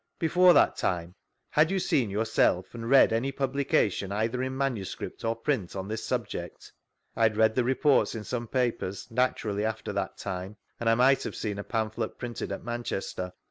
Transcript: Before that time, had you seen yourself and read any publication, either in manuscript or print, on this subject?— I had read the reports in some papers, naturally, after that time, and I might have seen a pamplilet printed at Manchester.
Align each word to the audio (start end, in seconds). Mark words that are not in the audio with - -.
Before 0.17 0.53
that 0.53 0.77
time, 0.77 1.13
had 1.51 1.69
you 1.69 1.77
seen 1.77 2.09
yourself 2.09 2.73
and 2.73 2.89
read 2.89 3.13
any 3.13 3.31
publication, 3.31 4.11
either 4.11 4.41
in 4.41 4.57
manuscript 4.57 5.23
or 5.23 5.35
print, 5.35 5.75
on 5.75 5.87
this 5.87 6.03
subject?— 6.03 6.71
I 7.15 7.21
had 7.21 7.37
read 7.37 7.53
the 7.53 7.63
reports 7.63 8.15
in 8.15 8.23
some 8.23 8.47
papers, 8.47 9.11
naturally, 9.11 9.63
after 9.63 9.93
that 9.93 10.17
time, 10.17 10.57
and 10.79 10.89
I 10.89 10.95
might 10.95 11.21
have 11.21 11.35
seen 11.35 11.59
a 11.59 11.63
pamplilet 11.63 12.17
printed 12.17 12.51
at 12.51 12.63
Manchester. 12.63 13.31